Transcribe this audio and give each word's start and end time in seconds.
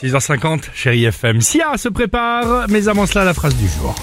6h50, 0.00 0.64
chérie 0.74 1.04
FM. 1.04 1.40
Sia 1.40 1.76
se 1.76 1.88
prépare, 1.88 2.66
mais 2.68 2.88
avant 2.88 3.06
cela, 3.06 3.24
la 3.24 3.34
phrase 3.34 3.54
du 3.56 3.66
jour. 3.68 3.94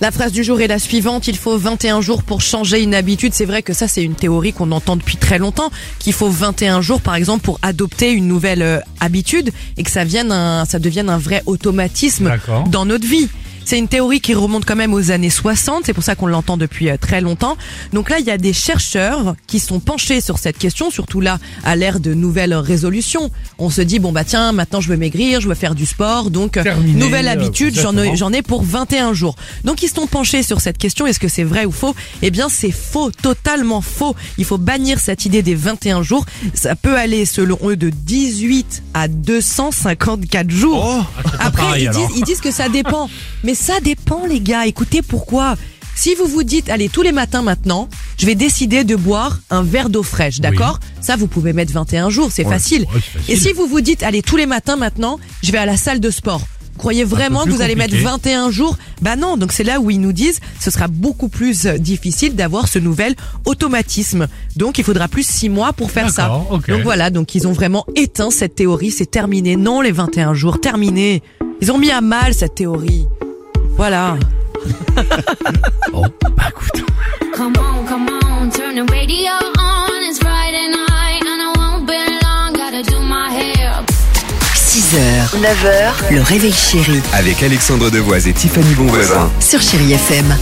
La 0.00 0.10
phrase 0.10 0.32
du 0.32 0.42
jour 0.42 0.60
est 0.60 0.66
la 0.66 0.80
suivante, 0.80 1.28
il 1.28 1.36
faut 1.36 1.56
21 1.56 2.00
jours 2.00 2.24
pour 2.24 2.40
changer 2.40 2.82
une 2.82 2.94
habitude. 2.94 3.32
C'est 3.32 3.44
vrai 3.44 3.62
que 3.62 3.72
ça 3.72 3.86
c'est 3.86 4.02
une 4.02 4.16
théorie 4.16 4.52
qu'on 4.52 4.72
entend 4.72 4.96
depuis 4.96 5.16
très 5.16 5.38
longtemps, 5.38 5.70
qu'il 6.00 6.12
faut 6.12 6.28
21 6.28 6.80
jours 6.80 7.00
par 7.00 7.14
exemple 7.14 7.44
pour 7.44 7.60
adopter 7.62 8.10
une 8.10 8.26
nouvelle 8.26 8.62
euh, 8.62 8.80
habitude 9.00 9.50
et 9.76 9.84
que 9.84 9.90
ça 9.90 10.04
vienne 10.04 10.32
un, 10.32 10.64
ça 10.64 10.80
devienne 10.80 11.08
un 11.08 11.18
vrai 11.18 11.42
automatisme 11.46 12.32
dans 12.70 12.84
notre 12.86 13.06
vie. 13.06 13.28
C'est 13.64 13.78
une 13.78 13.88
théorie 13.88 14.20
qui 14.20 14.34
remonte 14.34 14.66
quand 14.66 14.76
même 14.76 14.92
aux 14.92 15.10
années 15.10 15.30
60, 15.30 15.84
c'est 15.86 15.94
pour 15.94 16.04
ça 16.04 16.14
qu'on 16.14 16.26
l'entend 16.26 16.58
depuis 16.58 16.90
euh, 16.90 16.96
très 16.98 17.22
longtemps. 17.22 17.56
Donc 17.94 18.10
là, 18.10 18.18
il 18.18 18.26
y 18.26 18.30
a 18.30 18.36
des 18.36 18.52
chercheurs 18.52 19.36
qui 19.46 19.58
sont 19.58 19.80
penchés 19.80 20.20
sur 20.20 20.38
cette 20.38 20.58
question, 20.58 20.90
surtout 20.90 21.22
là, 21.22 21.38
à 21.64 21.74
l'ère 21.74 21.98
de 21.98 22.12
nouvelles 22.12 22.54
résolutions. 22.54 23.30
On 23.58 23.70
se 23.70 23.80
dit, 23.80 24.00
bon 24.00 24.12
bah 24.12 24.24
tiens, 24.24 24.52
maintenant 24.52 24.82
je 24.82 24.88
veux 24.88 24.98
maigrir, 24.98 25.40
je 25.40 25.48
veux 25.48 25.54
faire 25.54 25.74
du 25.74 25.86
sport, 25.86 26.30
donc 26.30 26.58
euh, 26.58 26.62
Terminé, 26.62 26.98
nouvelle 27.00 27.26
euh, 27.26 27.32
habitude, 27.32 27.74
j'en 27.74 27.96
ai, 27.96 28.16
j'en 28.16 28.32
ai 28.32 28.42
pour 28.42 28.62
21 28.62 29.14
jours. 29.14 29.34
Donc 29.64 29.82
ils 29.82 29.88
se 29.88 29.94
sont 29.94 30.06
penchés 30.06 30.42
sur 30.42 30.60
cette 30.60 30.76
question, 30.76 31.06
est-ce 31.06 31.20
que 31.20 31.28
c'est 31.28 31.44
vrai 31.44 31.64
ou 31.64 31.72
faux? 31.72 31.94
Eh 32.20 32.30
bien 32.30 32.50
c'est 32.50 32.70
faux, 32.70 33.10
totalement 33.10 33.80
faux. 33.80 34.14
Il 34.36 34.44
faut 34.44 34.58
bannir 34.58 34.98
cette 35.00 35.24
idée 35.24 35.42
des 35.42 35.54
21 35.54 36.02
jours. 36.02 36.26
Ça 36.52 36.76
peut 36.76 36.96
aller 36.96 37.24
selon 37.24 37.58
eux 37.64 37.76
de 37.76 37.88
18 37.88 38.82
à 38.92 39.08
254 39.08 40.50
jours. 40.50 41.06
Après 41.38 41.62
pareil, 41.62 41.84
ils, 41.84 41.88
alors. 41.88 42.08
disent, 42.08 42.18
ils 42.18 42.24
disent 42.24 42.40
que 42.40 42.50
ça 42.50 42.68
dépend. 42.68 43.08
Mais 43.44 43.54
ça 43.64 43.80
dépend 43.80 44.26
les 44.26 44.40
gars, 44.40 44.66
écoutez 44.66 45.00
pourquoi? 45.00 45.56
Si 45.96 46.14
vous 46.16 46.26
vous 46.26 46.42
dites, 46.42 46.68
allez, 46.68 46.88
tous 46.90 47.00
les 47.02 47.12
matins 47.12 47.40
maintenant, 47.40 47.88
je 48.18 48.26
vais 48.26 48.34
décider 48.34 48.84
de 48.84 48.94
boire 48.96 49.38
un 49.48 49.62
verre 49.62 49.88
d'eau 49.88 50.02
fraîche, 50.02 50.40
d'accord? 50.40 50.80
Ça, 51.00 51.16
vous 51.16 51.28
pouvez 51.28 51.52
mettre 51.54 51.72
21 51.72 52.10
jours, 52.10 52.30
c'est 52.30 52.44
Ouais, 52.44 52.52
facile. 52.52 52.82
ouais, 52.82 52.88
c'est 52.94 53.18
facile. 53.20 53.32
Et 53.34 53.36
si 53.38 53.52
vous 53.52 53.66
vous 53.66 53.80
dites, 53.80 54.02
allez, 54.02 54.20
tous 54.20 54.36
les 54.36 54.44
matins 54.46 54.76
maintenant, 54.76 55.18
je 55.42 55.50
vais 55.50 55.56
à 55.58 55.64
la 55.66 55.76
salle 55.78 56.00
de 56.00 56.10
sport. 56.10 56.42
Croyez 56.76 57.04
vraiment 57.04 57.40
que 57.40 57.44
plus 57.44 57.52
vous 57.54 57.62
allez 57.62 57.76
mettre 57.76 57.92
compliqué. 57.94 58.10
21 58.10 58.50
jours? 58.50 58.76
Bah 59.00 59.14
non, 59.16 59.36
donc 59.36 59.52
c'est 59.52 59.62
là 59.64 59.80
où 59.80 59.90
ils 59.90 60.00
nous 60.00 60.12
disent 60.12 60.40
ce 60.60 60.70
sera 60.72 60.88
beaucoup 60.88 61.28
plus 61.28 61.64
euh, 61.66 61.78
difficile 61.78 62.34
d'avoir 62.34 62.66
ce 62.66 62.80
nouvel 62.80 63.14
automatisme. 63.46 64.26
Donc 64.56 64.78
il 64.78 64.84
faudra 64.84 65.06
plus 65.06 65.24
6 65.24 65.48
mois 65.48 65.72
pour 65.72 65.92
faire 65.92 66.10
ça. 66.10 66.22
D'accord, 66.22 66.48
ok. 66.50 66.68
Donc 66.68 66.82
voilà, 66.82 67.10
donc 67.10 67.34
ils 67.36 67.46
ont 67.46 67.52
vraiment 67.52 67.86
éteint 67.94 68.30
cette 68.32 68.56
théorie, 68.56 68.90
c'est 68.90 69.06
terminé. 69.10 69.54
Non, 69.56 69.80
les 69.80 69.92
21 69.92 70.34
jours, 70.34 70.60
terminé. 70.60 71.22
Ils 71.62 71.70
ont 71.70 71.78
mis 71.78 71.92
à 71.92 72.00
mal 72.00 72.34
cette 72.34 72.56
théorie. 72.56 73.06
Voilà. 73.76 74.16
Bon, 75.92 76.04
bah 76.36 76.44
écoute. 76.48 76.84
Come 77.36 77.52
on, 77.58 77.84
come 77.86 78.08
on, 78.08 78.50
turn 78.50 78.74
the 78.76 78.90
radio 78.92 79.32
on. 79.58 80.02
It's 80.08 80.18
Friday 80.18 80.68
night 80.68 81.22
and 81.22 81.40
I 81.42 81.52
won't 81.56 81.86
be 81.86 81.94
long. 82.22 82.52
Gotta 82.52 82.82
do 82.82 83.00
my 83.00 83.30
hair. 83.30 83.82
6h, 84.54 85.40
9h, 85.40 86.14
le 86.14 86.22
réveil 86.22 86.52
chéri 86.52 87.00
Avec 87.12 87.42
Alexandre 87.42 87.90
Devoise 87.90 88.26
et 88.28 88.32
Tiffany 88.32 88.74
Bonvoisin. 88.74 89.30
sur 89.40 89.60
Chéri 89.60 89.92
FM. 89.92 90.36